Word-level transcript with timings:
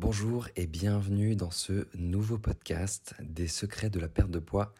Bonjour 0.00 0.48
et 0.56 0.66
bienvenue 0.66 1.36
dans 1.36 1.50
ce 1.50 1.86
nouveau 1.94 2.38
podcast 2.38 3.14
des 3.20 3.46
secrets 3.46 3.90
de 3.90 4.00
la 4.00 4.08
perte 4.08 4.30
de 4.30 4.38
poids 4.38 4.72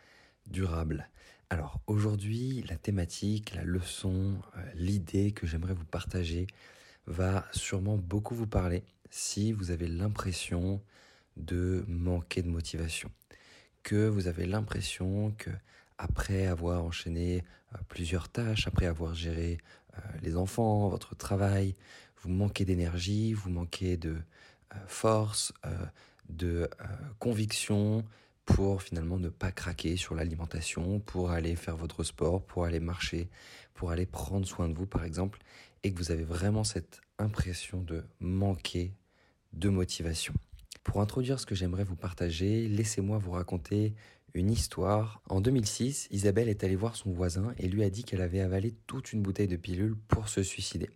durable. 0.46 1.10
Alors 1.50 1.78
aujourd'hui, 1.86 2.64
la 2.70 2.78
thématique, 2.78 3.54
la 3.54 3.62
leçon, 3.62 4.40
euh, 4.56 4.62
l'idée 4.74 5.32
que 5.32 5.46
j'aimerais 5.46 5.74
vous 5.74 5.84
partager 5.84 6.46
va 7.06 7.44
sûrement 7.52 7.98
beaucoup 7.98 8.34
vous 8.34 8.46
parler 8.46 8.82
si 9.10 9.52
vous 9.52 9.70
avez 9.70 9.88
l'impression 9.88 10.80
de 11.36 11.84
manquer 11.86 12.40
de 12.40 12.48
motivation, 12.48 13.10
que 13.82 14.08
vous 14.08 14.26
avez 14.26 14.46
l'impression 14.46 15.34
que 15.36 15.50
après 15.98 16.46
avoir 16.46 16.82
enchaîné 16.82 17.44
euh, 17.74 17.78
plusieurs 17.90 18.30
tâches, 18.30 18.66
après 18.66 18.86
avoir 18.86 19.14
géré 19.14 19.58
euh, 19.98 20.00
les 20.22 20.38
enfants, 20.38 20.88
votre 20.88 21.14
travail, 21.14 21.76
vous 22.22 22.30
manquez 22.30 22.64
d'énergie, 22.64 23.34
vous 23.34 23.50
manquez 23.50 23.98
de 23.98 24.16
force, 24.86 25.52
euh, 25.66 25.86
de 26.28 26.68
euh, 26.80 26.84
conviction 27.18 28.04
pour 28.44 28.82
finalement 28.82 29.18
ne 29.18 29.28
pas 29.28 29.52
craquer 29.52 29.96
sur 29.96 30.14
l'alimentation, 30.14 31.00
pour 31.00 31.30
aller 31.30 31.56
faire 31.56 31.76
votre 31.76 32.02
sport, 32.02 32.42
pour 32.42 32.64
aller 32.64 32.80
marcher, 32.80 33.28
pour 33.74 33.90
aller 33.90 34.06
prendre 34.06 34.46
soin 34.46 34.68
de 34.68 34.74
vous 34.74 34.86
par 34.86 35.04
exemple, 35.04 35.38
et 35.82 35.92
que 35.92 35.98
vous 35.98 36.10
avez 36.10 36.24
vraiment 36.24 36.64
cette 36.64 37.00
impression 37.18 37.80
de 37.82 38.04
manquer 38.20 38.94
de 39.52 39.68
motivation. 39.68 40.34
Pour 40.82 41.00
introduire 41.00 41.38
ce 41.38 41.46
que 41.46 41.54
j'aimerais 41.54 41.84
vous 41.84 41.96
partager, 41.96 42.66
laissez-moi 42.68 43.18
vous 43.18 43.32
raconter 43.32 43.94
une 44.34 44.50
histoire. 44.50 45.22
En 45.28 45.40
2006, 45.40 46.08
Isabelle 46.10 46.48
est 46.48 46.64
allée 46.64 46.76
voir 46.76 46.96
son 46.96 47.10
voisin 47.10 47.54
et 47.58 47.68
lui 47.68 47.82
a 47.82 47.90
dit 47.90 48.04
qu'elle 48.04 48.22
avait 48.22 48.40
avalé 48.40 48.74
toute 48.86 49.12
une 49.12 49.22
bouteille 49.22 49.48
de 49.48 49.56
pilules 49.56 49.96
pour 50.08 50.28
se 50.28 50.42
suicider. 50.42 50.90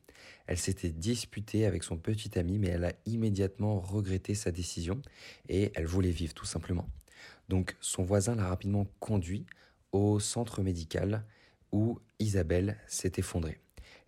Elle 0.46 0.58
s'était 0.58 0.90
disputée 0.90 1.66
avec 1.66 1.84
son 1.84 1.96
petit 1.96 2.38
ami, 2.38 2.58
mais 2.58 2.68
elle 2.68 2.84
a 2.84 2.92
immédiatement 3.06 3.80
regretté 3.80 4.34
sa 4.34 4.50
décision 4.50 5.00
et 5.48 5.72
elle 5.74 5.86
voulait 5.86 6.10
vivre 6.10 6.34
tout 6.34 6.46
simplement. 6.46 6.88
Donc 7.48 7.76
son 7.80 8.02
voisin 8.02 8.34
l'a 8.34 8.48
rapidement 8.48 8.86
conduit 9.00 9.46
au 9.92 10.20
centre 10.20 10.62
médical 10.62 11.24
où 11.72 11.98
Isabelle 12.18 12.78
s'est 12.86 13.12
effondrée. 13.16 13.60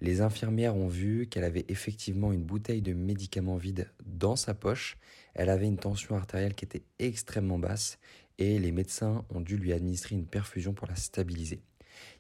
Les 0.03 0.21
infirmières 0.21 0.77
ont 0.77 0.89
vu 0.89 1.27
qu'elle 1.27 1.45
avait 1.45 1.65
effectivement 1.69 2.33
une 2.33 2.45
bouteille 2.45 2.83
de 2.83 2.93
médicaments 2.93 3.57
vide 3.57 3.91
dans 4.05 4.37
sa 4.37 4.53
poche. 4.53 4.99
Elle 5.35 5.49
avait 5.49 5.67
une 5.67 5.79
tension 5.79 6.17
artérielle 6.17 6.55
qui 6.55 6.67
était 6.67 6.85
extrêmement 6.99 7.59
basse 7.59 7.99
et 8.39 8.59
les 8.59 8.73
médecins 8.73 9.25
ont 9.31 9.41
dû 9.41 9.57
lui 9.57 9.73
administrer 9.73 10.15
une 10.15 10.27
perfusion 10.27 10.75
pour 10.75 10.87
la 10.87 10.97
stabiliser. 10.97 11.63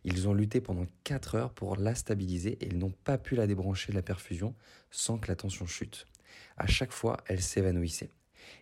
Ils 0.04 0.28
ont 0.28 0.34
lutté 0.34 0.60
pendant 0.60 0.86
4 1.04 1.34
heures 1.34 1.52
pour 1.52 1.76
la 1.76 1.94
stabiliser 1.94 2.52
et 2.60 2.66
ils 2.68 2.78
n'ont 2.78 2.94
pas 3.04 3.18
pu 3.18 3.36
la 3.36 3.46
débrancher 3.46 3.92
de 3.92 3.96
la 3.96 4.02
perfusion 4.02 4.54
sans 4.90 5.18
que 5.18 5.28
la 5.28 5.36
tension 5.36 5.66
chute. 5.66 6.06
À 6.56 6.66
chaque 6.66 6.92
fois, 6.92 7.18
elle 7.26 7.42
s'évanouissait. 7.42 8.10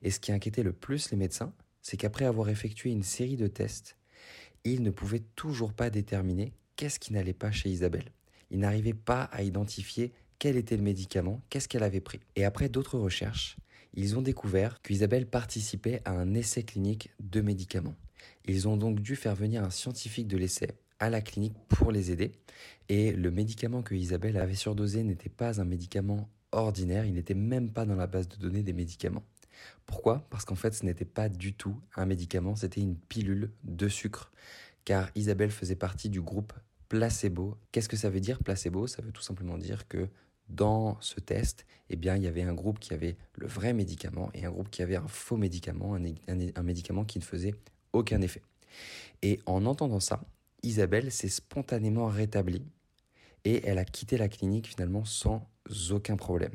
Et 0.03 0.11
ce 0.11 0.21
qui 0.21 0.33
inquiétait 0.33 0.63
le 0.63 0.73
plus 0.73 1.11
les 1.11 1.17
médecins, 1.17 1.53
c'est 1.83 1.97
qu'après 1.97 2.25
avoir 2.25 2.49
effectué 2.49 2.91
une 2.91 3.03
série 3.03 3.37
de 3.37 3.47
tests, 3.47 3.97
ils 4.65 4.83
ne 4.83 4.91
pouvaient 4.91 5.25
toujours 5.37 5.73
pas 5.73 5.91
déterminer 5.91 6.55
qu'est-ce 6.77 6.99
qui 6.99 7.13
n'allait 7.13 7.35
pas 7.35 7.53
chez 7.53 7.69
Isabelle. 7.69 8.11
Ils 8.51 8.59
n'arrivaient 8.59 8.95
pas 8.95 9.25
à 9.25 9.43
identifier 9.43 10.13
quel 10.39 10.57
était 10.57 10.77
le 10.77 10.83
médicament, 10.83 11.43
qu'est-ce 11.51 11.69
qu'elle 11.69 11.83
avait 11.83 12.01
pris. 12.01 12.21
Et 12.37 12.45
après 12.45 12.69
d'autres 12.69 12.99
recherches, 12.99 13.57
ils 13.95 14.19
ont 14.19 14.23
découvert 14.23 14.83
qu'Isabelle 14.83 15.27
participait 15.27 16.03
à 16.05 16.13
un 16.13 16.35
essai 16.35 16.63
clinique 16.63 17.11
de 17.21 17.41
médicaments. 17.41 17.95
Ils 18.47 18.69
ont 18.69 18.77
donc 18.77 19.01
dû 19.01 19.17
faire 19.17 19.35
venir 19.35 19.63
un 19.65 19.71
scientifique 19.71 20.29
de 20.29 20.37
l'essai 20.37 20.73
à 20.99 21.11
la 21.11 21.21
clinique 21.21 21.57
pour 21.69 21.93
les 21.93 22.11
aider. 22.11 22.33
Et 22.89 23.13
le 23.13 23.31
médicament 23.31 23.83
que 23.83 23.95
Isabelle 23.95 24.37
avait 24.37 24.55
surdosé 24.55 25.03
n'était 25.03 25.29
pas 25.29 25.61
un 25.61 25.65
médicament 25.65 26.29
ordinaire, 26.53 27.05
il 27.05 27.15
n'était 27.15 27.35
même 27.35 27.71
pas 27.71 27.85
dans 27.85 27.97
la 27.97 28.07
base 28.07 28.29
de 28.29 28.37
données 28.37 28.63
des 28.63 28.73
médicaments. 28.73 29.25
Pourquoi? 29.87 30.27
Parce 30.31 30.45
qu'en 30.45 30.55
fait 30.55 30.75
ce 30.75 30.85
n'était 30.85 31.05
pas 31.05 31.29
du 31.29 31.55
tout 31.55 31.77
un 31.97 32.07
médicament, 32.07 32.57
c'était 32.57 32.81
une 32.81 32.97
pilule 32.97 33.53
de 33.65 33.89
sucre. 33.89 34.33
Car 34.85 35.11
Isabelle 35.15 35.51
faisait 35.51 35.77
partie 35.77 36.11
du 36.11 36.21
groupe 36.21 36.53
placebo. 36.89 37.57
Qu'est-ce 37.73 37.89
que 37.89 37.97
ça 37.97 38.11
veut 38.11 38.21
dire 38.21 38.39
placebo? 38.43 38.87
Ça 38.87 39.03
veut 39.03 39.13
tout 39.13 39.23
simplement 39.23 39.57
dire 39.57 39.89
que 39.89 40.09
dans 40.49 41.01
ce 41.01 41.21
test, 41.21 41.67
eh 41.91 41.97
bien, 41.97 42.17
il 42.17 42.23
y 42.23 42.27
avait 42.27 42.43
un 42.43 42.55
groupe 42.55 42.79
qui 42.79 42.95
avait 42.95 43.17
le 43.35 43.47
vrai 43.47 43.73
médicament 43.73 44.31
et 44.35 44.45
un 44.45 44.51
groupe 44.51 44.71
qui 44.71 44.83
avait 44.83 44.97
un 44.97 45.09
faux 45.09 45.37
médicament, 45.37 45.95
un, 45.95 46.05
un, 46.05 46.49
un 46.55 46.63
médicament 46.63 47.05
qui 47.05 47.19
ne 47.19 47.25
faisait 47.25 47.55
aucun 47.93 48.21
effet. 48.21 48.43
Et 49.23 49.41
en 49.47 49.67
entendant 49.67 50.01
ça, 50.01 50.21
Isabelle 50.63 51.13
s'est 51.13 51.29
spontanément 51.29 52.07
rétablie 52.07 52.65
et 53.45 53.67
elle 53.67 53.79
a 53.79 53.85
quitté 53.85 54.17
la 54.17 54.29
clinique 54.29 54.69
finalement 54.69 55.05
sans 55.05 55.47
aucun 55.91 56.17
problème. 56.17 56.55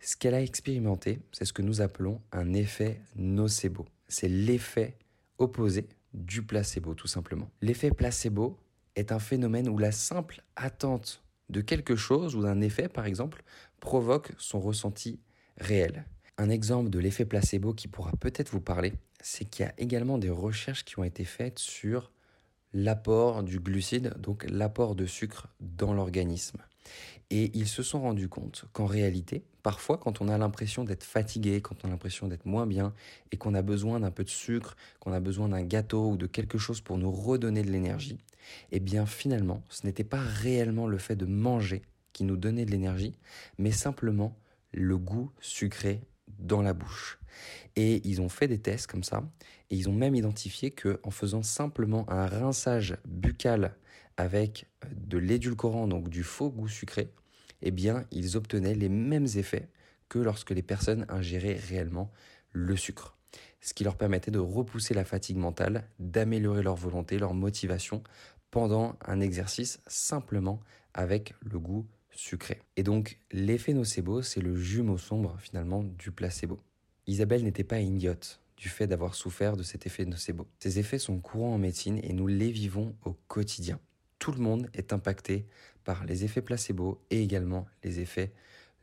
Ce 0.00 0.16
qu'elle 0.16 0.34
a 0.34 0.42
expérimenté, 0.42 1.20
c'est 1.32 1.44
ce 1.44 1.52
que 1.52 1.62
nous 1.62 1.80
appelons 1.80 2.20
un 2.32 2.52
effet 2.52 3.00
nocebo. 3.16 3.86
C'est 4.08 4.28
l'effet 4.28 4.96
opposé 5.38 5.88
du 6.12 6.42
placebo 6.42 6.94
tout 6.94 7.08
simplement. 7.08 7.50
L'effet 7.60 7.90
placebo 7.90 8.58
est 8.94 9.12
un 9.12 9.18
phénomène 9.18 9.68
où 9.68 9.78
la 9.78 9.92
simple 9.92 10.42
attente 10.54 11.22
de 11.48 11.60
quelque 11.60 11.96
chose 11.96 12.34
ou 12.34 12.42
d'un 12.42 12.60
effet, 12.60 12.88
par 12.88 13.06
exemple, 13.06 13.42
provoque 13.80 14.32
son 14.38 14.60
ressenti 14.60 15.20
réel. 15.58 16.04
Un 16.38 16.50
exemple 16.50 16.90
de 16.90 16.98
l'effet 16.98 17.24
placebo 17.24 17.72
qui 17.72 17.88
pourra 17.88 18.12
peut-être 18.20 18.50
vous 18.50 18.60
parler, 18.60 18.94
c'est 19.20 19.44
qu'il 19.44 19.64
y 19.64 19.68
a 19.68 19.74
également 19.78 20.18
des 20.18 20.30
recherches 20.30 20.84
qui 20.84 20.98
ont 20.98 21.04
été 21.04 21.24
faites 21.24 21.58
sur 21.58 22.12
l'apport 22.72 23.42
du 23.42 23.58
glucide, 23.58 24.14
donc 24.18 24.44
l'apport 24.48 24.94
de 24.94 25.06
sucre 25.06 25.48
dans 25.60 25.94
l'organisme. 25.94 26.58
Et 27.30 27.50
ils 27.54 27.66
se 27.66 27.82
sont 27.82 28.00
rendus 28.00 28.28
compte 28.28 28.66
qu'en 28.72 28.86
réalité, 28.86 29.44
parfois 29.62 29.98
quand 29.98 30.20
on 30.20 30.28
a 30.28 30.38
l'impression 30.38 30.84
d'être 30.84 31.04
fatigué, 31.04 31.60
quand 31.60 31.84
on 31.84 31.88
a 31.88 31.90
l'impression 31.90 32.28
d'être 32.28 32.46
moins 32.46 32.66
bien, 32.66 32.94
et 33.32 33.36
qu'on 33.36 33.54
a 33.54 33.62
besoin 33.62 34.00
d'un 34.00 34.10
peu 34.10 34.24
de 34.24 34.30
sucre, 34.30 34.76
qu'on 35.00 35.12
a 35.12 35.20
besoin 35.20 35.48
d'un 35.48 35.62
gâteau 35.62 36.10
ou 36.10 36.16
de 36.16 36.26
quelque 36.26 36.58
chose 36.58 36.80
pour 36.80 36.98
nous 36.98 37.10
redonner 37.10 37.62
de 37.62 37.70
l'énergie, 37.70 38.18
eh 38.70 38.80
bien 38.80 39.06
finalement, 39.06 39.62
ce 39.68 39.86
n'était 39.86 40.04
pas 40.04 40.20
réellement 40.20 40.86
le 40.86 40.98
fait 40.98 41.16
de 41.16 41.26
manger 41.26 41.82
qui 42.12 42.24
nous 42.24 42.36
donnait 42.36 42.64
de 42.64 42.70
l'énergie, 42.70 43.14
mais 43.58 43.72
simplement 43.72 44.36
le 44.72 44.96
goût 44.96 45.30
sucré 45.40 46.00
dans 46.38 46.62
la 46.62 46.72
bouche. 46.72 47.18
Et 47.76 48.06
ils 48.08 48.20
ont 48.20 48.28
fait 48.28 48.48
des 48.48 48.58
tests 48.58 48.86
comme 48.86 49.04
ça, 49.04 49.22
et 49.70 49.76
ils 49.76 49.88
ont 49.88 49.94
même 49.94 50.14
identifié 50.14 50.70
que 50.70 51.00
en 51.02 51.10
faisant 51.10 51.42
simplement 51.42 52.08
un 52.10 52.26
rinçage 52.26 52.96
buccal 53.06 53.76
avec 54.16 54.66
euh, 54.84 54.88
de 54.94 55.18
l'édulcorant, 55.18 55.86
donc 55.86 56.08
du 56.08 56.22
faux 56.22 56.50
goût 56.50 56.68
sucré, 56.68 57.12
eh 57.62 57.70
bien, 57.70 58.04
ils 58.10 58.36
obtenaient 58.36 58.74
les 58.74 58.88
mêmes 58.88 59.26
effets 59.36 59.68
que 60.08 60.18
lorsque 60.18 60.50
les 60.50 60.62
personnes 60.62 61.06
ingéraient 61.08 61.58
réellement 61.68 62.10
le 62.52 62.76
sucre. 62.76 63.16
Ce 63.60 63.74
qui 63.74 63.84
leur 63.84 63.96
permettait 63.96 64.30
de 64.30 64.38
repousser 64.38 64.94
la 64.94 65.04
fatigue 65.04 65.36
mentale, 65.36 65.88
d'améliorer 65.98 66.62
leur 66.62 66.76
volonté, 66.76 67.18
leur 67.18 67.34
motivation 67.34 68.02
pendant 68.50 68.96
un 69.04 69.20
exercice 69.20 69.80
simplement 69.86 70.60
avec 70.94 71.34
le 71.40 71.58
goût 71.58 71.86
sucré. 72.10 72.60
Et 72.76 72.82
donc 72.82 73.18
l'effet 73.30 73.74
nocebo, 73.74 74.22
c'est 74.22 74.40
le 74.40 74.56
jumeau 74.56 74.98
sombre 74.98 75.36
finalement 75.40 75.82
du 75.82 76.10
placebo. 76.10 76.60
Isabelle 77.06 77.44
n'était 77.44 77.64
pas 77.64 77.80
idiote 77.80 78.40
du 78.56 78.68
fait 78.68 78.86
d'avoir 78.86 79.14
souffert 79.14 79.56
de 79.56 79.62
cet 79.62 79.86
effet 79.86 80.04
nocebo. 80.04 80.46
Ces 80.58 80.78
effets 80.78 80.98
sont 80.98 81.18
courants 81.18 81.54
en 81.54 81.58
médecine 81.58 82.00
et 82.02 82.12
nous 82.12 82.26
les 82.26 82.50
vivons 82.50 82.96
au 83.04 83.12
quotidien. 83.28 83.78
Tout 84.18 84.32
le 84.32 84.38
monde 84.38 84.68
est 84.74 84.92
impacté 84.92 85.46
par 85.84 86.04
les 86.04 86.24
effets 86.24 86.42
placebo 86.42 87.00
et 87.10 87.22
également 87.22 87.66
les 87.84 88.00
effets 88.00 88.32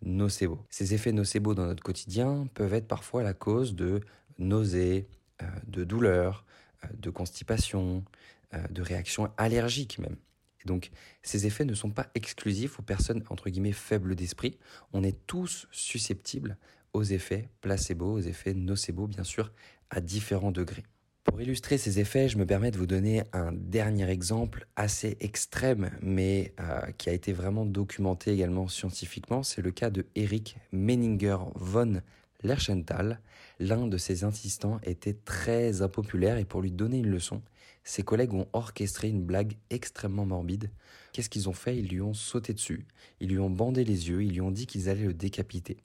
nocebo. 0.04 0.66
Ces 0.70 0.94
effets 0.94 1.12
nocebo 1.12 1.54
dans 1.54 1.66
notre 1.66 1.84
quotidien 1.84 2.48
peuvent 2.54 2.74
être 2.74 2.88
parfois 2.88 3.24
la 3.24 3.34
cause 3.34 3.76
de 3.76 4.02
nausées, 4.38 5.08
euh, 5.42 5.46
de 5.68 5.84
douleurs, 5.84 6.46
euh, 6.84 6.88
de 6.94 7.10
constipation, 7.10 8.06
euh, 8.54 8.68
de 8.70 8.82
réactions 8.82 9.32
allergiques 9.38 10.00
même. 10.00 10.16
Et 10.64 10.68
donc, 10.68 10.92
ces 11.24 11.46
effets 11.46 11.66
ne 11.66 11.74
sont 11.74 11.90
pas 11.90 12.08
exclusifs 12.16 12.80
aux 12.80 12.84
personnes 12.84 13.24
entre 13.30 13.50
guillemets 13.50 13.74
faibles 13.74 14.16
d'esprit. 14.16 14.58
On 14.94 15.04
est 15.04 15.26
tous 15.28 15.68
susceptibles 15.72 16.58
aux 16.94 17.04
effets 17.04 17.50
placebo, 17.62 18.14
aux 18.14 18.22
effets 18.22 18.54
nocebo, 18.54 19.07
bien 19.07 19.24
sûr, 19.24 19.51
à 19.90 20.01
différents 20.01 20.51
degrés. 20.51 20.84
Pour 21.24 21.42
illustrer 21.42 21.78
ces 21.78 22.00
effets, 22.00 22.28
je 22.28 22.38
me 22.38 22.45
permets 22.45 22.72
de 22.72 22.78
vous 22.78 22.86
donner 22.86 23.24
un 23.31 23.54
dernier 23.54 24.10
exemple 24.10 24.68
assez 24.75 25.18
extrême, 25.22 25.92
mais 26.01 26.54
euh, 26.60 26.81
qui 26.98 27.10
a 27.10 27.13
été 27.13 27.31
vraiment 27.31 27.66
documenté 27.66 28.31
également 28.31 28.68
scientifiquement. 28.68 29.42
C'est 29.42 29.62
le 29.62 29.72
cas 29.72 29.90
de 29.90 30.06
Eric 30.16 30.57
Menninger 30.74 31.38
von 31.56 32.01
Lerchenthal, 32.44 33.22
l'un 33.60 33.88
de 33.88 33.98
ses 33.98 34.25
assistants 34.25 34.80
était 34.84 35.13
très 35.13 35.81
impopulaire 35.81 36.38
et 36.38 36.45
pour 36.45 36.62
lui 36.62 36.72
donner 36.72 36.98
une 36.98 37.10
leçon, 37.10 37.42
ses 37.83 38.03
collègues 38.03 38.33
ont 38.33 38.47
orchestré 38.53 39.09
une 39.09 39.24
blague 39.24 39.57
extrêmement 39.69 40.25
morbide. 40.25 40.71
Qu'est-ce 41.12 41.30
qu'ils 41.30 41.50
ont 41.50 41.53
fait? 41.53 41.77
Ils 41.77 41.88
lui 41.88 42.01
ont 42.01 42.13
sauté 42.13 42.53
dessus, 42.53 42.85
ils 43.19 43.30
lui 43.30 43.39
ont 43.39 43.50
bandé 43.50 43.83
les 43.83 44.09
yeux, 44.09 44.24
ils 44.24 44.33
lui 44.33 44.41
ont 44.41 44.51
dit 44.51 44.65
qu'ils 44.65 44.89
allaient 44.89 45.06
le 45.06 45.13
décapiter. 45.13 45.77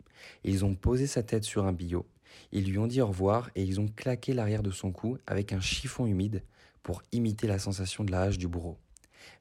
ils 0.44 0.64
ont 0.64 0.74
posé 0.74 1.06
sa 1.06 1.22
tête 1.22 1.44
sur 1.44 1.66
un 1.66 1.72
billot, 1.72 2.06
ils 2.52 2.70
lui 2.70 2.78
ont 2.78 2.86
dit 2.86 3.00
au 3.00 3.06
revoir 3.06 3.50
et 3.54 3.62
ils 3.62 3.80
ont 3.80 3.88
claqué 3.88 4.32
l'arrière 4.32 4.62
de 4.62 4.70
son 4.70 4.92
cou 4.92 5.18
avec 5.26 5.52
un 5.52 5.60
chiffon 5.60 6.06
humide 6.06 6.42
pour 6.82 7.02
imiter 7.12 7.46
la 7.46 7.58
sensation 7.58 8.04
de 8.04 8.10
la 8.10 8.22
hache 8.22 8.38
du 8.38 8.48
bourreau. 8.48 8.78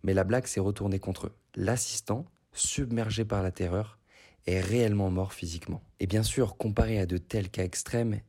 Mais 0.03 0.13
la 0.13 0.23
blague 0.23 0.47
s'est 0.47 0.59
retournée 0.59 0.99
contre 0.99 1.27
eux. 1.27 1.35
L'assistant, 1.55 2.25
submergé 2.51 3.25
par 3.25 3.43
la 3.43 3.51
terreur, 3.51 3.99
est 4.45 4.61
réellement 4.61 5.09
mort 5.09 5.33
physiquement. 5.33 5.81
Et 5.99 6.07
bien 6.07 6.23
sûr, 6.23 6.57
comparé 6.57 6.99
à 6.99 7.05
de 7.05 7.17
tels 7.17 7.49
cas 7.49 7.63
extrêmes, 7.63 8.21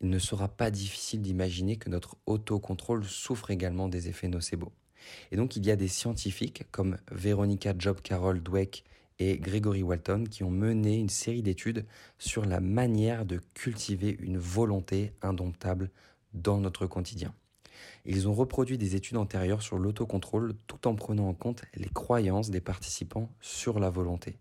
il 0.00 0.10
ne 0.10 0.18
sera 0.18 0.48
pas 0.48 0.70
difficile 0.70 1.22
d'imaginer 1.22 1.76
que 1.76 1.90
notre 1.90 2.16
autocontrôle 2.26 3.04
souffre 3.04 3.50
également 3.50 3.88
des 3.88 4.08
effets 4.08 4.28
nocebo. 4.28 4.72
Et 5.30 5.36
donc 5.36 5.56
il 5.56 5.64
y 5.64 5.70
a 5.70 5.76
des 5.76 5.88
scientifiques 5.88 6.64
comme 6.70 6.98
Veronica 7.10 7.74
Job 7.78 8.00
Carol 8.02 8.42
Dweck 8.42 8.84
et 9.18 9.38
Gregory 9.38 9.82
Walton 9.82 10.24
qui 10.30 10.44
ont 10.44 10.50
mené 10.50 10.98
une 10.98 11.08
série 11.08 11.42
d'études 11.42 11.86
sur 12.18 12.44
la 12.44 12.60
manière 12.60 13.24
de 13.24 13.40
cultiver 13.54 14.16
une 14.20 14.38
volonté 14.38 15.12
indomptable 15.22 15.90
dans 16.34 16.58
notre 16.58 16.86
quotidien. 16.86 17.34
Ils 18.04 18.28
ont 18.28 18.34
reproduit 18.34 18.78
des 18.78 18.94
études 18.96 19.16
antérieures 19.16 19.62
sur 19.62 19.78
l'autocontrôle 19.78 20.54
tout 20.66 20.86
en 20.86 20.94
prenant 20.94 21.28
en 21.28 21.34
compte 21.34 21.62
les 21.74 21.88
croyances 21.88 22.50
des 22.50 22.60
participants 22.60 23.30
sur 23.40 23.78
la 23.78 23.90
volonté. 23.90 24.38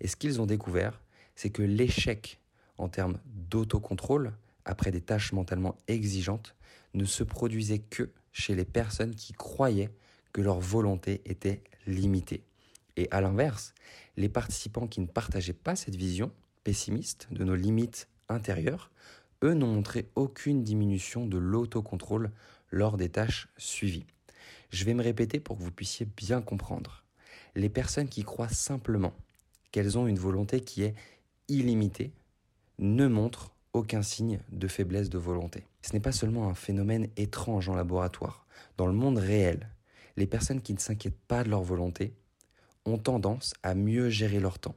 Et 0.00 0.08
ce 0.08 0.16
qu'ils 0.16 0.40
ont 0.40 0.46
découvert, 0.46 1.00
c'est 1.34 1.50
que 1.50 1.62
l'échec 1.62 2.40
en 2.78 2.88
termes 2.88 3.18
d'autocontrôle, 3.26 4.32
après 4.66 4.90
des 4.90 5.00
tâches 5.00 5.32
mentalement 5.32 5.76
exigeantes, 5.88 6.54
ne 6.92 7.04
se 7.04 7.22
produisait 7.22 7.78
que 7.78 8.10
chez 8.32 8.54
les 8.54 8.64
personnes 8.64 9.14
qui 9.14 9.32
croyaient 9.32 9.90
que 10.32 10.42
leur 10.42 10.60
volonté 10.60 11.22
était 11.24 11.62
limitée. 11.86 12.44
Et 12.96 13.08
à 13.10 13.20
l'inverse, 13.20 13.74
les 14.16 14.28
participants 14.28 14.86
qui 14.86 15.00
ne 15.00 15.06
partageaient 15.06 15.52
pas 15.52 15.76
cette 15.76 15.96
vision 15.96 16.32
pessimiste 16.64 17.28
de 17.30 17.44
nos 17.44 17.54
limites 17.54 18.08
intérieures, 18.28 18.90
eux 19.44 19.54
n'ont 19.54 19.72
montré 19.72 20.10
aucune 20.14 20.62
diminution 20.62 21.26
de 21.26 21.38
l'autocontrôle 21.38 22.32
lors 22.70 22.96
des 22.96 23.08
tâches 23.08 23.48
suivies. 23.56 24.06
Je 24.70 24.84
vais 24.84 24.94
me 24.94 25.02
répéter 25.02 25.40
pour 25.40 25.56
que 25.56 25.62
vous 25.62 25.70
puissiez 25.70 26.06
bien 26.16 26.42
comprendre. 26.42 27.04
Les 27.54 27.68
personnes 27.68 28.08
qui 28.08 28.24
croient 28.24 28.48
simplement 28.48 29.14
qu'elles 29.70 29.96
ont 29.96 30.06
une 30.06 30.18
volonté 30.18 30.60
qui 30.60 30.82
est 30.82 30.94
illimitée 31.48 32.12
ne 32.78 33.06
montrent 33.06 33.55
aucun 33.76 34.02
signe 34.02 34.40
de 34.50 34.68
faiblesse 34.68 35.10
de 35.10 35.18
volonté. 35.18 35.66
Ce 35.82 35.92
n'est 35.92 36.00
pas 36.00 36.12
seulement 36.12 36.48
un 36.48 36.54
phénomène 36.54 37.08
étrange 37.16 37.68
en 37.68 37.74
laboratoire. 37.74 38.46
Dans 38.78 38.86
le 38.86 38.94
monde 38.94 39.18
réel, 39.18 39.68
les 40.16 40.26
personnes 40.26 40.62
qui 40.62 40.72
ne 40.72 40.78
s'inquiètent 40.78 41.20
pas 41.28 41.44
de 41.44 41.50
leur 41.50 41.62
volonté 41.62 42.14
ont 42.86 42.98
tendance 42.98 43.52
à 43.62 43.74
mieux 43.74 44.08
gérer 44.08 44.40
leur 44.40 44.58
temps, 44.58 44.76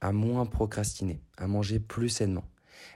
à 0.00 0.12
moins 0.12 0.46
procrastiner, 0.46 1.20
à 1.36 1.46
manger 1.46 1.78
plus 1.78 2.08
sainement. 2.08 2.44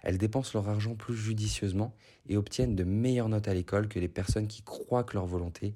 Elles 0.03 0.17
dépensent 0.17 0.53
leur 0.55 0.69
argent 0.69 0.95
plus 0.95 1.17
judicieusement 1.17 1.95
et 2.27 2.37
obtiennent 2.37 2.77
de 2.77 2.85
meilleures 2.85 3.29
notes 3.29 3.49
à 3.49 3.55
l'école 3.55 3.89
que 3.89 3.99
les 3.99 4.09
personnes 4.09 4.49
qui 4.49 4.63
croient 4.63 5.05
que 5.05 5.15
leur 5.15 5.27
volonté 5.27 5.75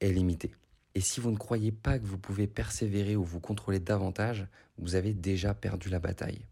est 0.00 0.12
limitée. 0.12 0.54
Et 0.94 1.00
si 1.00 1.20
vous 1.20 1.30
ne 1.30 1.36
croyez 1.36 1.70
pas 1.70 1.98
que 1.98 2.06
vous 2.06 2.18
pouvez 2.18 2.46
persévérer 2.46 3.14
ou 3.14 3.24
vous 3.24 3.40
contrôler 3.40 3.78
davantage, 3.78 4.46
vous 4.78 4.94
avez 4.94 5.12
déjà 5.12 5.52
perdu 5.52 5.90
la 5.90 5.98
bataille. 5.98 6.46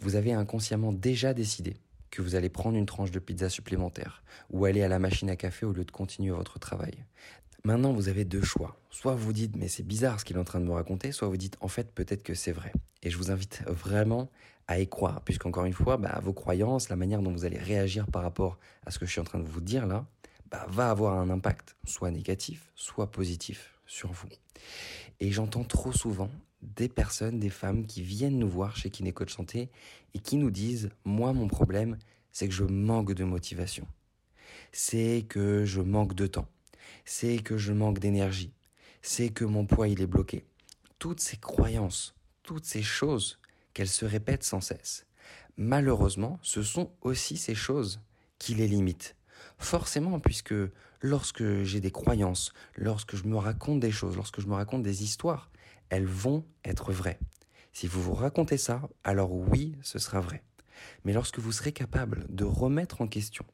Vous 0.00 0.16
avez 0.16 0.32
inconsciemment 0.32 0.92
déjà 0.92 1.34
décidé 1.34 1.76
que 2.10 2.22
vous 2.22 2.34
allez 2.34 2.48
prendre 2.48 2.76
une 2.76 2.86
tranche 2.86 3.10
de 3.10 3.18
pizza 3.18 3.48
supplémentaire 3.48 4.22
ou 4.50 4.64
aller 4.64 4.82
à 4.82 4.88
la 4.88 4.98
machine 4.98 5.30
à 5.30 5.36
café 5.36 5.66
au 5.66 5.72
lieu 5.72 5.84
de 5.84 5.90
continuer 5.90 6.30
votre 6.30 6.58
travail. 6.58 7.04
Maintenant, 7.64 7.92
vous 7.92 8.08
avez 8.08 8.24
deux 8.24 8.42
choix. 8.42 8.76
Soit 8.90 9.14
vous 9.14 9.32
dites, 9.32 9.56
mais 9.56 9.68
c'est 9.68 9.82
bizarre 9.82 10.20
ce 10.20 10.24
qu'il 10.24 10.36
est 10.36 10.38
en 10.40 10.44
train 10.44 10.60
de 10.60 10.64
me 10.64 10.72
raconter, 10.72 11.10
soit 11.10 11.26
vous 11.26 11.36
dites, 11.36 11.56
en 11.60 11.68
fait, 11.68 11.92
peut-être 11.92 12.22
que 12.22 12.34
c'est 12.34 12.52
vrai. 12.52 12.72
Et 13.02 13.10
je 13.10 13.16
vous 13.16 13.30
invite 13.30 13.62
vraiment 13.66 14.30
à 14.68 14.78
y 14.78 14.88
croire, 14.88 15.20
puisqu'encore 15.22 15.64
une 15.64 15.72
fois, 15.72 15.96
bah, 15.96 16.20
vos 16.22 16.32
croyances, 16.32 16.88
la 16.88 16.96
manière 16.96 17.22
dont 17.22 17.32
vous 17.32 17.44
allez 17.44 17.58
réagir 17.58 18.06
par 18.06 18.22
rapport 18.22 18.58
à 18.84 18.90
ce 18.90 18.98
que 18.98 19.06
je 19.06 19.10
suis 19.10 19.20
en 19.20 19.24
train 19.24 19.38
de 19.38 19.48
vous 19.48 19.60
dire 19.60 19.86
là, 19.86 20.06
bah, 20.50 20.64
va 20.68 20.90
avoir 20.90 21.18
un 21.18 21.28
impact, 21.28 21.76
soit 21.84 22.10
négatif, 22.10 22.70
soit 22.76 23.10
positif 23.10 23.80
sur 23.84 24.12
vous. 24.12 24.28
Et 25.20 25.32
j'entends 25.32 25.64
trop 25.64 25.92
souvent 25.92 26.30
des 26.62 26.88
personnes, 26.88 27.38
des 27.38 27.50
femmes 27.50 27.86
qui 27.86 28.02
viennent 28.02 28.38
nous 28.38 28.48
voir 28.48 28.76
chez 28.76 28.90
Kinécoach 28.90 29.32
Santé 29.32 29.70
et 30.14 30.18
qui 30.18 30.36
nous 30.36 30.50
disent, 30.50 30.90
moi, 31.04 31.32
mon 31.32 31.48
problème, 31.48 31.98
c'est 32.32 32.48
que 32.48 32.54
je 32.54 32.64
manque 32.64 33.12
de 33.12 33.24
motivation. 33.24 33.86
C'est 34.72 35.24
que 35.28 35.64
je 35.64 35.80
manque 35.80 36.14
de 36.14 36.26
temps 36.26 36.48
c'est 37.04 37.38
que 37.38 37.56
je 37.56 37.72
manque 37.72 37.98
d'énergie, 37.98 38.52
c'est 39.02 39.30
que 39.30 39.44
mon 39.44 39.66
poids 39.66 39.88
il 39.88 40.00
est 40.00 40.06
bloqué. 40.06 40.44
Toutes 40.98 41.20
ces 41.20 41.36
croyances, 41.36 42.14
toutes 42.42 42.64
ces 42.64 42.82
choses 42.82 43.38
qu'elles 43.74 43.88
se 43.88 44.04
répètent 44.04 44.44
sans 44.44 44.60
cesse. 44.60 45.06
Malheureusement, 45.56 46.38
ce 46.42 46.62
sont 46.62 46.90
aussi 47.02 47.36
ces 47.36 47.54
choses 47.54 48.00
qui 48.38 48.54
les 48.54 48.68
limitent. 48.68 49.16
Forcément, 49.58 50.20
puisque 50.20 50.54
lorsque 51.00 51.62
j'ai 51.62 51.80
des 51.80 51.90
croyances, 51.90 52.52
lorsque 52.76 53.16
je 53.16 53.24
me 53.24 53.36
raconte 53.36 53.80
des 53.80 53.90
choses, 53.90 54.16
lorsque 54.16 54.40
je 54.40 54.46
me 54.46 54.54
raconte 54.54 54.82
des 54.82 55.02
histoires, 55.02 55.50
elles 55.88 56.06
vont 56.06 56.44
être 56.64 56.92
vraies. 56.92 57.18
Si 57.72 57.86
vous 57.86 58.02
vous 58.02 58.14
racontez 58.14 58.58
ça, 58.58 58.88
alors 59.04 59.32
oui, 59.32 59.76
ce 59.82 59.98
sera 59.98 60.20
vrai. 60.20 60.42
Mais 61.04 61.12
lorsque 61.12 61.38
vous 61.38 61.52
serez 61.52 61.72
capable 61.72 62.26
de 62.28 62.44
remettre 62.44 63.00
en 63.00 63.06
question 63.06 63.44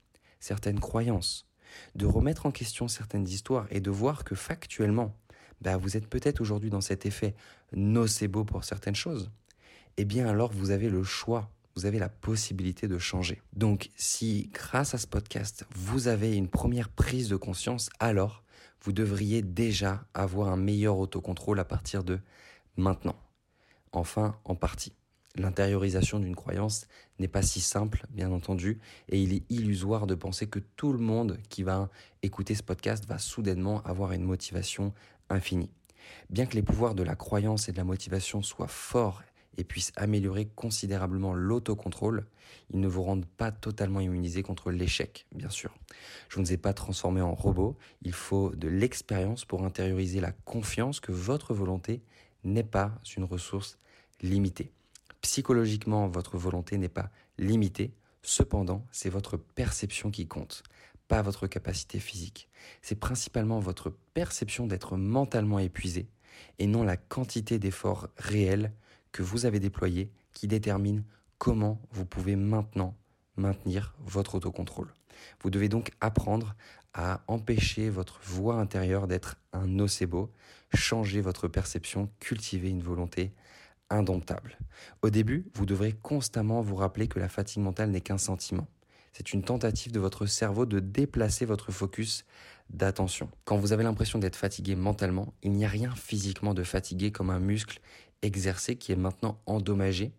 certaines 0.40 0.81
croyances, 0.81 1.46
de 1.94 2.06
remettre 2.06 2.46
en 2.46 2.50
question 2.50 2.88
certaines 2.88 3.26
histoires 3.26 3.67
et 3.70 3.81
de 3.81 3.90
voir 3.90 4.25
que 4.25 4.34
factuellement, 4.34 5.17
bah, 5.61 5.76
vous 5.76 5.96
êtes 5.96 6.08
peut-être 6.08 6.40
aujourd'hui 6.40 6.70
dans 6.70 6.81
cet 6.81 7.06
effet 7.06 7.34
nocebo 7.73 8.44
pour 8.44 8.64
certaines 8.64 8.94
choses, 8.94 9.31
eh 9.96 10.05
bien 10.05 10.26
alors 10.26 10.52
vous 10.52 10.70
avez 10.70 10.88
le 10.88 11.05
choix, 11.05 11.50
vous 11.75 11.87
avez 11.87 11.99
la 11.99 12.09
possibilité 12.09 12.89
de 12.89 12.99
changer. 12.99 13.41
Donc 13.53 13.91
si 13.97 14.51
grâce 14.53 14.95
à 14.95 14.99
ce 14.99 15.07
podcast, 15.07 15.67
vous 15.75 16.09
avez 16.09 16.37
une 16.37 16.49
première 16.49 16.89
prise 16.89 17.29
de 17.29 17.37
conscience, 17.37 17.91
alors 17.99 18.43
vous 18.83 18.93
devriez 18.93 19.43
déjà 19.43 20.05
avoir 20.15 20.49
un 20.49 20.57
meilleur 20.57 20.99
autocontrôle 20.99 21.61
à 21.61 21.65
partir 21.65 22.05
de 22.05 22.19
maintenant. 22.77 23.17
Enfin, 23.93 24.37
en 24.45 24.55
partie. 24.55 24.93
L'intériorisation 25.35 26.19
d'une 26.19 26.37
croyance 26.37 26.87
n'est 27.19 27.29
pas 27.29 27.43
si 27.43 27.61
simple, 27.61 28.05
bien 28.11 28.31
entendu, 28.33 28.81
et 29.09 29.23
il 29.23 29.33
est 29.33 29.45
illusoire 29.51 30.07
de 30.07 30.15
penser 30.15 30.47
que 30.47 30.59
tout 30.59 30.93
le 30.93 30.99
monde 30.99 31.39
qui 31.49 31.63
va 31.63 31.89
écouter 32.23 32.55
ce 32.55 32.63
podcast 32.63 33.07
va 33.07 33.19
soudainement 33.19 33.83
avoir 33.83 34.13
une 34.13 34.25
motivation 34.25 34.93
infinie. 35.31 35.71
Bien 36.29 36.45
que 36.45 36.55
les 36.55 36.63
pouvoirs 36.63 36.95
de 36.95 37.03
la 37.03 37.17
croyance 37.17 37.69
et 37.69 37.73
de 37.73 37.79
la 37.79 37.85
motivation 37.85 38.43
soient 38.43 38.69
forts 38.69 39.23
et 39.57 39.65
puissent 39.65 39.93
améliorer 39.97 40.47
considérablement 40.47 41.35
l'autocontrôle, 41.35 42.27
ils 42.71 42.81
ne 42.81 42.89
vous 42.89 43.03
rendent 43.03 43.27
pas 43.27 43.53
totalement 43.53 44.01
immunisé 44.01 44.43
contre 44.43 44.71
l'échec, 44.71 45.27
bien 45.35 45.51
sûr. 45.51 45.75
Je 46.29 46.39
ne 46.39 46.45
vous 46.45 46.53
ai 46.53 46.57
pas 46.57 46.73
transformé 46.73 47.21
en 47.21 47.35
robot, 47.35 47.77
il 48.03 48.13
faut 48.13 48.51
de 48.55 48.69
l'expérience 48.69 49.45
pour 49.45 49.65
intérioriser 49.65 50.21
la 50.21 50.33
confiance 50.33 51.01
que 51.01 51.13
votre 51.13 51.55
volonté 51.55 52.03
n'est 52.45 52.63
pas 52.63 52.93
une 53.17 53.25
ressource 53.25 53.79
limitée. 54.21 54.73
Psychologiquement, 55.21 56.09
votre 56.09 56.37
volonté 56.37 56.79
n'est 56.79 56.89
pas 56.89 57.11
limitée, 57.39 57.93
cependant, 58.23 58.87
c'est 58.91 59.11
votre 59.11 59.37
perception 59.37 60.11
qui 60.11 60.27
compte, 60.27 60.63
pas 61.09 61.23
votre 61.23 61.47
capacité 61.47 61.99
physique. 62.01 62.49
C'est 62.81 62.99
principalement 62.99 63.61
votre 63.61 63.91
perception 64.15 64.67
d'être 64.67 64.97
mentalement 64.97 65.59
épuisé 65.59 66.09
et 66.59 66.67
non 66.67 66.82
la 66.82 66.97
quantité 66.97 67.59
d'efforts 67.59 68.09
réels 68.17 68.73
que 69.13 69.23
vous 69.23 69.47
avez 69.47 69.61
déployés 69.61 70.11
qui 70.33 70.49
détermine 70.49 71.05
comment 71.39 71.81
vous 71.93 72.07
pouvez 72.07 72.37
maintenant 72.37 72.97
maintenir 73.37 73.95
votre 74.05 74.35
autocontrôle. 74.35 74.93
Vous 75.41 75.51
devez 75.51 75.69
donc 75.69 75.91
apprendre 76.01 76.55
à 76.95 77.23
empêcher 77.27 77.89
votre 77.89 78.21
voix 78.23 78.57
intérieure 78.57 79.07
d'être 79.07 79.37
un 79.53 79.67
nocebo, 79.67 80.31
changer 80.75 81.21
votre 81.21 81.49
perception, 81.49 82.11
cultiver 82.21 82.69
une 82.69 82.83
volonté 82.83 83.33
indomptable. 83.91 84.59
Au 85.03 85.11
début, 85.11 85.47
vous 85.55 85.67
devrez 85.67 85.93
constamment 85.93 86.61
vous 86.61 86.77
rappeler 86.77 87.09
que 87.09 87.19
la 87.19 87.29
fatigue 87.29 87.63
mentale 87.63 87.91
n'est 87.91 88.01
qu'un 88.01 88.19
sentiment. 88.19 88.67
C'est 89.13 89.35
une 89.35 89.43
tentative 89.43 89.93
de 89.93 90.01
votre 90.01 90.25
cerveau 90.27 90.65
de 90.65 90.81
déplacer 90.81 91.45
votre 91.45 91.71
focus 91.71 92.25
d'attention. 92.71 93.29
Quand 93.45 93.59
vous 93.59 93.75
avez 93.75 93.85
l'impression 93.85 94.19
d'être 94.19 94.37
fatigué 94.37 94.75
mentalement, 94.75 95.35
il 95.43 95.53
n'y 95.53 95.67
a 95.67 95.69
rien 95.69 95.95
physiquement 95.95 96.55
de 96.55 96.63
fatigué 96.63 97.13
comme 97.13 97.29
un 97.29 97.39
muscle 97.39 97.81
exercé 98.22 98.76
qui 98.76 98.93
est 98.93 98.96
maintenant 98.96 99.41
endommagé 99.46 100.12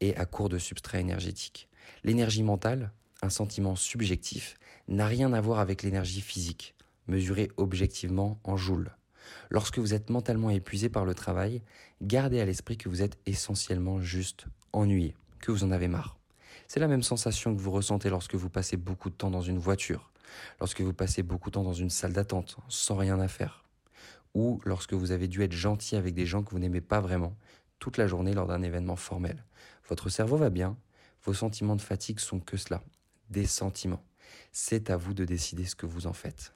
et 0.00 0.16
à 0.16 0.24
court 0.24 0.48
de 0.48 0.58
substrat 0.58 0.98
énergétique. 0.98 1.68
L'énergie 2.04 2.42
mentale, 2.42 2.92
un 3.22 3.30
sentiment 3.30 3.76
subjectif, 3.76 4.56
n'a 4.88 5.06
rien 5.06 5.32
à 5.32 5.40
voir 5.40 5.60
avec 5.60 5.82
l'énergie 5.82 6.20
physique, 6.20 6.74
mesurée 7.06 7.50
objectivement 7.56 8.40
en 8.44 8.56
joules. 8.56 8.90
Lorsque 9.50 9.78
vous 9.78 9.94
êtes 9.94 10.10
mentalement 10.10 10.50
épuisé 10.50 10.88
par 10.88 11.04
le 11.04 11.14
travail, 11.14 11.62
gardez 12.02 12.40
à 12.40 12.44
l'esprit 12.44 12.76
que 12.76 12.88
vous 12.88 13.02
êtes 13.02 13.18
essentiellement 13.26 14.00
juste 14.00 14.46
ennuyé, 14.72 15.14
que 15.40 15.52
vous 15.52 15.64
en 15.64 15.70
avez 15.70 15.88
marre. 15.88 16.18
C'est 16.68 16.80
la 16.80 16.88
même 16.88 17.02
sensation 17.02 17.54
que 17.54 17.60
vous 17.60 17.70
ressentez 17.70 18.10
lorsque 18.10 18.34
vous 18.34 18.50
passez 18.50 18.76
beaucoup 18.76 19.10
de 19.10 19.14
temps 19.14 19.30
dans 19.30 19.40
une 19.40 19.58
voiture, 19.58 20.10
lorsque 20.60 20.80
vous 20.80 20.92
passez 20.92 21.22
beaucoup 21.22 21.50
de 21.50 21.54
temps 21.54 21.64
dans 21.64 21.72
une 21.72 21.90
salle 21.90 22.12
d'attente 22.12 22.56
sans 22.68 22.96
rien 22.96 23.20
à 23.20 23.28
faire, 23.28 23.64
ou 24.34 24.60
lorsque 24.64 24.94
vous 24.94 25.12
avez 25.12 25.28
dû 25.28 25.42
être 25.42 25.52
gentil 25.52 25.96
avec 25.96 26.14
des 26.14 26.26
gens 26.26 26.42
que 26.42 26.50
vous 26.50 26.58
n'aimez 26.58 26.80
pas 26.80 27.00
vraiment 27.00 27.36
toute 27.78 27.96
la 27.96 28.06
journée 28.06 28.34
lors 28.34 28.46
d'un 28.46 28.62
événement 28.62 28.96
formel. 28.96 29.44
Votre 29.88 30.08
cerveau 30.08 30.36
va 30.36 30.50
bien, 30.50 30.76
vos 31.24 31.34
sentiments 31.34 31.76
de 31.76 31.82
fatigue 31.82 32.20
sont 32.20 32.40
que 32.40 32.56
cela, 32.56 32.82
des 33.30 33.46
sentiments. 33.46 34.04
C'est 34.52 34.90
à 34.90 34.96
vous 34.96 35.14
de 35.14 35.24
décider 35.24 35.64
ce 35.64 35.74
que 35.74 35.86
vous 35.86 36.06
en 36.06 36.12
faites. 36.12 36.54